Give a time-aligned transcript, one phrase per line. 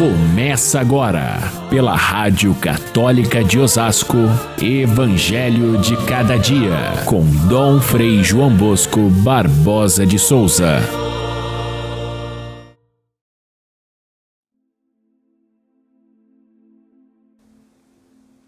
[0.00, 1.36] Começa agora,
[1.68, 4.16] pela Rádio Católica de Osasco,
[4.58, 10.78] Evangelho de Cada Dia, com Dom Frei João Bosco Barbosa de Souza.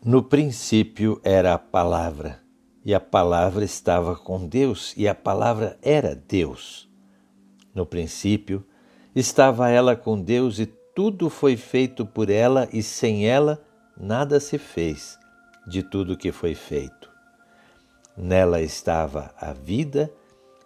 [0.02, 2.40] No princípio era a palavra,
[2.82, 6.88] e a palavra estava com Deus, e a palavra era Deus.
[7.74, 8.64] No princípio
[9.14, 13.62] estava ela com Deus e tudo foi feito por ela e sem ela
[13.96, 15.18] nada se fez
[15.66, 17.10] de tudo que foi feito.
[18.16, 20.12] Nela estava a vida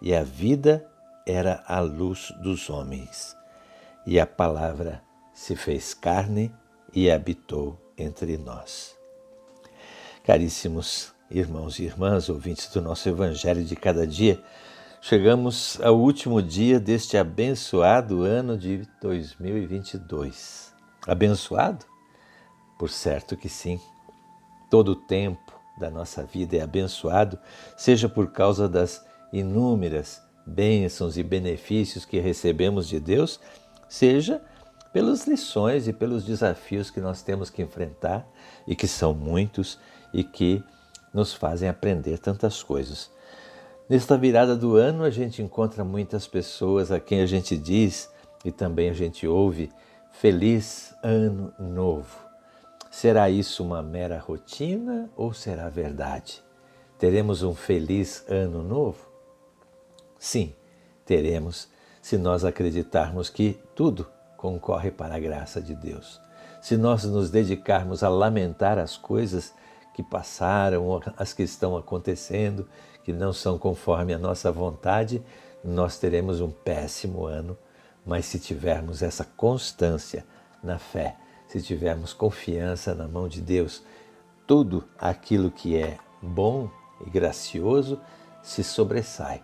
[0.01, 0.85] e a vida
[1.25, 3.35] era a luz dos homens.
[4.05, 5.01] E a palavra
[5.33, 6.53] se fez carne
[6.93, 8.97] e habitou entre nós.
[10.23, 14.41] Caríssimos irmãos e irmãs, ouvintes do nosso Evangelho de cada dia,
[15.07, 20.73] Chegamos ao último dia deste abençoado ano de 2022.
[21.07, 21.85] Abençoado?
[22.77, 23.79] Por certo que sim.
[24.69, 27.39] Todo o tempo da nossa vida é abençoado,
[27.77, 33.39] seja por causa das inúmeras bênçãos e benefícios que recebemos de Deus,
[33.87, 34.43] seja
[34.91, 38.27] pelas lições e pelos desafios que nós temos que enfrentar
[38.67, 39.79] e que são muitos
[40.13, 40.61] e que
[41.13, 43.09] nos fazem aprender tantas coisas.
[43.89, 48.11] Nesta virada do ano, a gente encontra muitas pessoas a quem a gente diz
[48.43, 49.71] e também a gente ouve
[50.11, 52.17] Feliz Ano Novo.
[52.91, 56.43] Será isso uma mera rotina ou será verdade?
[56.97, 59.07] Teremos um feliz ano novo?
[60.17, 60.53] Sim,
[61.05, 61.69] teremos,
[62.01, 66.19] se nós acreditarmos que tudo concorre para a graça de Deus.
[66.59, 69.53] Se nós nos dedicarmos a lamentar as coisas
[69.93, 72.67] que passaram, as que estão acontecendo,
[73.07, 75.23] que não são conforme a nossa vontade,
[75.63, 77.57] nós teremos um péssimo ano.
[78.05, 80.25] Mas se tivermos essa constância
[80.61, 81.15] na fé,
[81.47, 83.81] se tivermos confiança na mão de Deus,
[84.45, 86.69] tudo aquilo que é bom
[87.05, 87.97] e gracioso
[88.43, 89.41] se sobressai.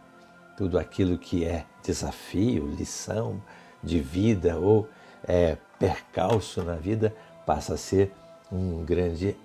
[0.58, 3.42] Tudo aquilo que é desafio, lição
[3.82, 4.90] de vida ou
[5.26, 8.12] é, percalço na vida passa a ser
[8.52, 9.38] um grande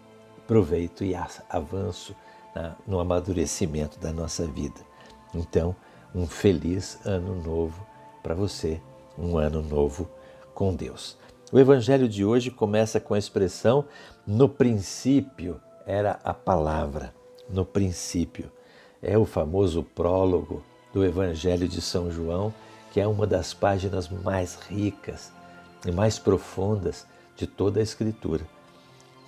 [0.44, 1.14] proveito e
[1.48, 2.16] avanço
[2.86, 4.80] no amadurecimento da nossa vida.
[5.34, 5.74] Então,
[6.14, 7.86] um feliz ano novo
[8.22, 8.80] para você,
[9.16, 10.08] um ano novo
[10.54, 11.16] com Deus.
[11.50, 13.84] O evangelho de hoje começa com a expressão:
[14.26, 17.14] no princípio era a palavra.
[17.48, 18.50] No princípio.
[19.00, 22.52] É o famoso prólogo do evangelho de São João,
[22.92, 25.32] que é uma das páginas mais ricas
[25.86, 28.44] e mais profundas de toda a Escritura.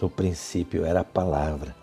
[0.01, 1.80] No princípio era a palavra.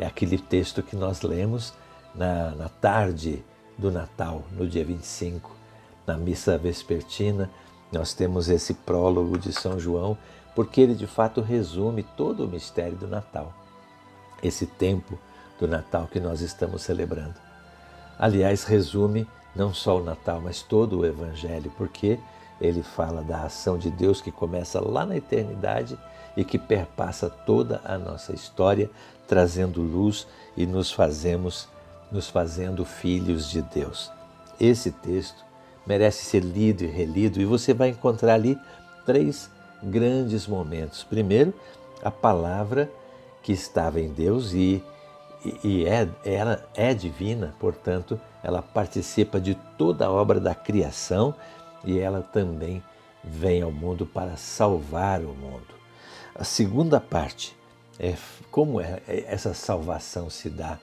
[0.00, 1.74] É aquele texto que nós lemos
[2.14, 3.44] na, na tarde
[3.76, 5.54] do Natal, no dia 25,
[6.06, 7.50] na missa vespertina.
[7.92, 10.16] Nós temos esse prólogo de São João,
[10.56, 13.52] porque ele de fato resume todo o mistério do Natal,
[14.42, 15.18] esse tempo
[15.58, 17.34] do Natal que nós estamos celebrando.
[18.18, 22.18] Aliás, resume não só o Natal, mas todo o Evangelho, porque
[22.60, 25.98] ele fala da ação de Deus que começa lá na eternidade
[26.36, 28.90] e que perpassa toda a nossa história,
[29.26, 30.26] trazendo luz
[30.56, 31.68] e nos fazemos
[32.10, 34.10] nos fazendo filhos de Deus.
[34.58, 35.44] Esse texto
[35.86, 38.58] merece ser lido e relido e você vai encontrar ali
[39.06, 39.50] três
[39.82, 41.04] grandes momentos.
[41.04, 41.54] Primeiro,
[42.02, 42.90] a palavra
[43.42, 44.82] que estava em Deus e,
[45.64, 51.34] e, é, ela é divina, portanto, ela participa de toda a obra da criação
[51.84, 52.82] e ela também
[53.22, 55.74] vem ao mundo para salvar o mundo.
[56.34, 57.56] A segunda parte
[57.98, 58.14] é
[58.50, 60.78] como é, é, essa salvação se dá.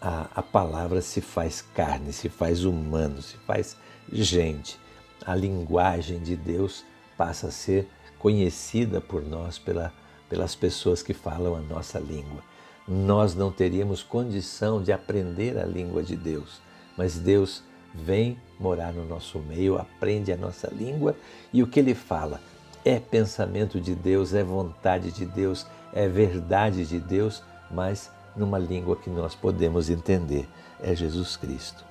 [0.00, 3.76] A, a palavra se faz carne, se faz humano, se faz
[4.10, 4.78] gente.
[5.24, 6.84] A linguagem de Deus
[7.16, 9.92] passa a ser conhecida por nós, pela,
[10.28, 12.42] pelas pessoas que falam a nossa língua.
[12.86, 16.60] Nós não teríamos condição de aprender a língua de Deus,
[16.96, 17.62] mas Deus
[18.04, 21.14] vem morar no nosso meio, aprende a nossa língua
[21.52, 22.40] e o que ele fala
[22.84, 28.96] é pensamento de Deus, é vontade de Deus, é verdade de Deus, mas numa língua
[28.96, 30.48] que nós podemos entender,
[30.80, 31.84] é Jesus Cristo.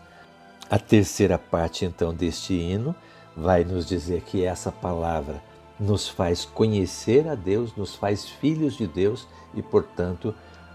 [0.69, 2.95] A terceira parte então deste hino
[3.35, 5.44] vai nos dizer que essa palavra
[5.80, 10.33] nos faz conhecer a Deus, nos faz filhos de Deus e, portanto,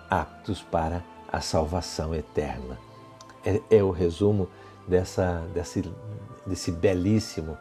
[0.08, 1.02] aptos para
[1.32, 2.78] a salvação eterna.
[3.44, 4.48] É, é o resumo
[4.90, 5.84] dessa, desse,
[6.44, 7.56] desse belíssimo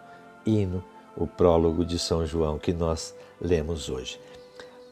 [0.46, 0.84] hino,
[1.16, 4.20] o prólogo de São João que nós lemos hoje.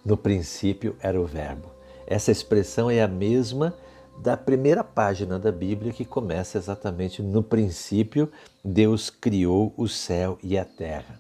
[0.06, 1.72] No princípio era o Verbo.
[2.06, 3.74] Essa expressão é a mesma
[4.20, 8.32] da primeira página da Bíblia que começa exatamente no princípio
[8.64, 11.20] Deus criou o céu e a terra.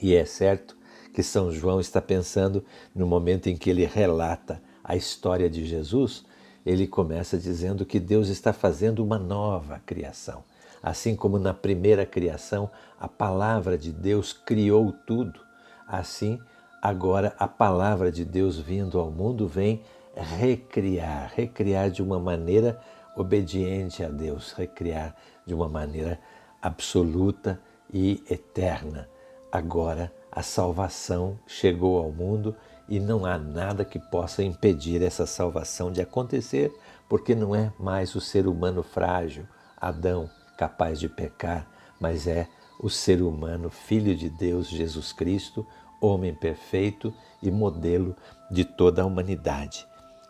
[0.00, 0.76] E é certo
[1.14, 2.64] que São João está pensando
[2.94, 6.24] no momento em que ele relata a história de Jesus,
[6.66, 10.42] ele começa dizendo que Deus está fazendo uma nova criação.
[10.82, 12.68] Assim como na primeira criação
[12.98, 15.40] a palavra de Deus criou tudo,
[15.86, 16.40] assim
[16.82, 19.80] agora a palavra de Deus vindo ao mundo vem
[20.16, 22.80] recriar, recriar de uma maneira
[23.16, 25.14] obediente a Deus, recriar
[25.46, 26.18] de uma maneira
[26.60, 27.60] absoluta
[27.92, 29.08] e eterna.
[29.52, 32.54] Agora a salvação chegou ao mundo
[32.88, 36.72] e não há nada que possa impedir essa salvação de acontecer,
[37.08, 39.46] porque não é mais o ser humano frágil,
[39.76, 41.66] Adão, capaz de pecar,
[42.00, 42.48] mas é
[42.80, 45.66] o ser humano, filho de Deus, Jesus Cristo,
[46.00, 47.12] homem perfeito
[47.42, 48.14] e modelo
[48.50, 49.86] de toda a humanidade.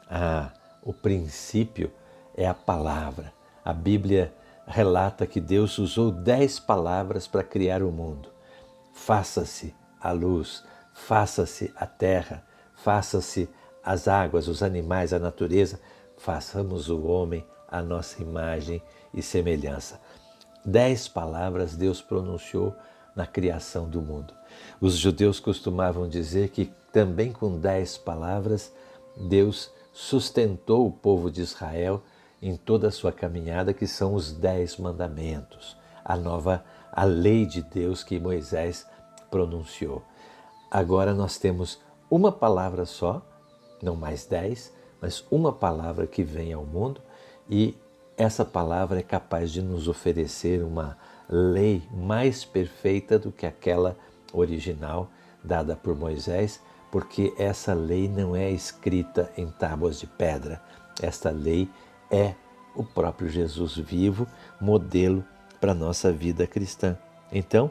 [0.09, 1.91] Ah, o princípio
[2.37, 3.33] é a palavra.
[3.65, 4.33] A Bíblia
[4.67, 8.29] relata que Deus usou dez palavras para criar o mundo.
[8.93, 10.65] Faça-se a luz,
[10.95, 12.45] faça-se a terra,
[12.77, 13.49] faça-se
[13.83, 15.81] as águas, os animais, a natureza,
[16.17, 18.81] façamos o homem a nossa imagem
[19.13, 20.01] e semelhança.
[20.65, 22.75] Dez palavras Deus pronunciou
[23.15, 24.35] na criação do mundo.
[24.81, 28.73] Os judeus costumavam dizer que também com dez palavras
[29.17, 32.03] Deus sustentou o povo de Israel
[32.43, 37.63] em toda a sua caminhada, que são os dez mandamentos, a nova a lei de
[37.63, 38.87] Deus que Moisés
[39.31, 40.03] pronunciou.
[40.71, 41.79] Agora nós temos
[42.11, 43.23] uma palavra só,
[43.83, 47.01] não mais dez, mas uma palavra que vem ao mundo
[47.49, 47.77] e
[48.17, 50.97] essa palavra é capaz de nos oferecer uma
[51.29, 53.97] lei mais perfeita do que aquela
[54.33, 55.11] original
[55.45, 56.61] dada por Moisés,
[56.91, 60.63] porque essa lei não é escrita em tábuas de pedra.
[61.03, 61.69] Esta lei
[62.11, 62.35] é
[62.75, 64.27] o próprio Jesus vivo,
[64.61, 65.25] modelo
[65.61, 66.97] para a nossa vida cristã.
[67.31, 67.71] Então,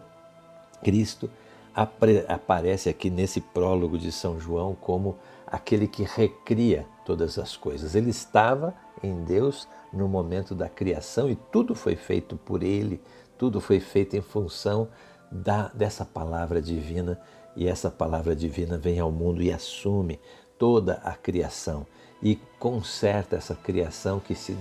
[0.84, 1.30] Cristo
[1.76, 7.96] aparece aqui nesse prólogo de São João como aquele que recria todas as coisas.
[7.96, 8.74] Ele estava
[9.04, 13.02] em Deus no momento da criação e tudo foi feito por ele,
[13.38, 14.88] tudo foi feito em função
[15.30, 17.20] da, dessa palavra divina
[17.56, 20.20] e essa palavra divina vem ao mundo e assume
[20.58, 21.86] toda a criação
[22.22, 24.56] e conserta essa criação que se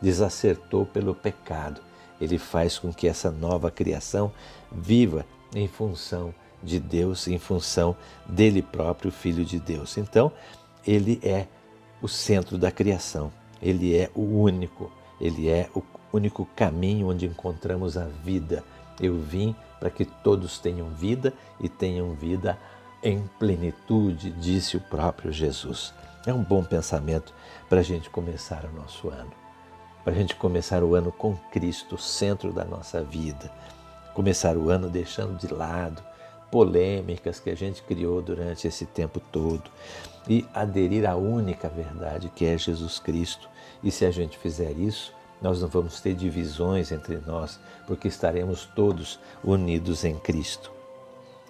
[0.00, 1.80] desacertou pelo pecado.
[2.20, 4.30] Ele faz com que essa nova criação
[4.70, 5.24] viva
[5.54, 9.96] em função de Deus, em função dele próprio, Filho de Deus.
[9.96, 10.32] Então,
[10.86, 11.46] ele é
[12.02, 15.82] o centro da criação, ele é o único, ele é o
[16.12, 18.64] único caminho onde encontramos a vida.
[19.00, 22.58] Eu vim para que todos tenham vida e tenham vida
[23.02, 25.94] em plenitude, disse o próprio Jesus.
[26.26, 27.34] É um bom pensamento
[27.68, 29.32] para a gente começar o nosso ano,
[30.04, 33.50] para a gente começar o ano com Cristo, centro da nossa vida,
[34.14, 36.02] começar o ano deixando de lado
[36.50, 39.70] polêmicas que a gente criou durante esse tempo todo
[40.28, 43.48] e aderir à única verdade que é Jesus Cristo.
[43.82, 48.66] E se a gente fizer isso, nós não vamos ter divisões entre nós, porque estaremos
[48.74, 50.70] todos unidos em Cristo.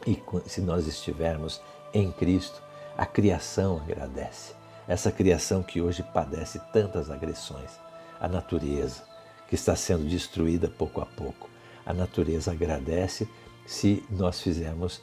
[0.06, 1.60] E se nós estivermos
[1.92, 2.62] em Cristo,
[2.96, 4.54] a criação agradece.
[4.86, 7.78] Essa criação que hoje padece tantas agressões.
[8.20, 9.02] A natureza,
[9.48, 11.48] que está sendo destruída pouco a pouco.
[11.84, 13.28] A natureza agradece
[13.66, 15.02] se nós fizermos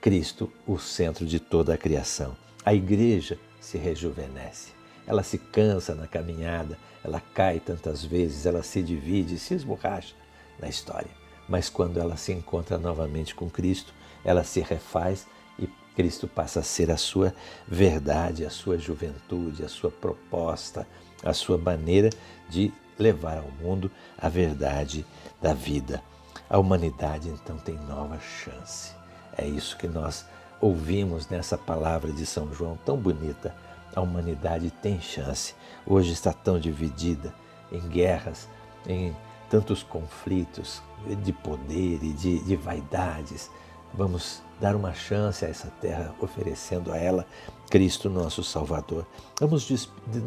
[0.00, 2.36] Cristo o centro de toda a criação.
[2.64, 4.72] A igreja se rejuvenesce.
[5.06, 10.14] Ela se cansa na caminhada, ela cai tantas vezes, ela se divide, se esborracha
[10.58, 11.10] na história.
[11.48, 13.94] Mas quando ela se encontra novamente com Cristo,
[14.24, 15.26] ela se refaz
[15.58, 15.66] e
[15.96, 17.34] Cristo passa a ser a sua
[17.66, 20.86] verdade, a sua juventude, a sua proposta,
[21.24, 22.10] a sua maneira
[22.48, 25.06] de levar ao mundo a verdade
[25.40, 26.02] da vida.
[26.50, 28.92] A humanidade então tem nova chance.
[29.36, 30.26] É isso que nós
[30.60, 33.54] ouvimos nessa palavra de São João tão bonita
[33.94, 35.54] a humanidade tem chance.
[35.86, 37.34] Hoje está tão dividida
[37.72, 38.48] em guerras,
[38.86, 39.14] em
[39.50, 40.82] tantos conflitos
[41.24, 43.50] de poder e de, de vaidades.
[43.94, 47.26] Vamos dar uma chance a essa terra, oferecendo a ela
[47.70, 49.06] Cristo, nosso Salvador.
[49.40, 49.68] Vamos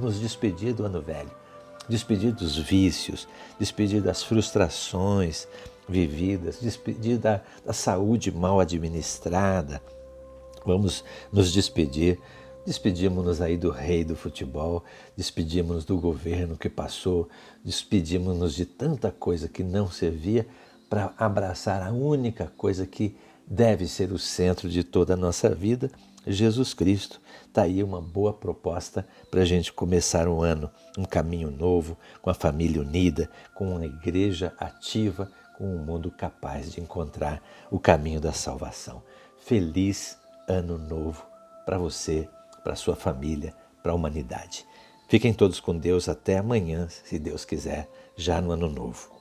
[0.02, 1.32] nos despedir do ano velho,
[1.88, 3.28] despedir dos vícios,
[3.60, 5.48] despedir das frustrações
[5.92, 9.82] vividas, despedir da, da saúde mal administrada.
[10.66, 12.18] Vamos nos despedir
[12.66, 14.84] Despedimos-nos aí do rei do futebol,
[15.18, 17.28] despedimos-nos do governo que passou,
[17.66, 20.46] despedimos-nos de tanta coisa que não servia
[20.88, 23.16] para abraçar a única coisa que
[23.48, 25.90] deve ser o centro de toda a nossa vida,
[26.28, 27.20] Jesus Cristo.
[27.48, 32.30] Está aí uma boa proposta para a gente começar um ano, um caminho novo, com
[32.30, 35.32] a família unida, com uma igreja ativa,
[35.62, 39.04] um mundo capaz de encontrar o caminho da salvação.
[39.38, 41.26] Feliz ano novo
[41.66, 42.28] para você,
[42.64, 44.66] para sua família, para a humanidade.
[45.08, 49.21] Fiquem todos com Deus até amanhã, se Deus quiser, já no ano novo.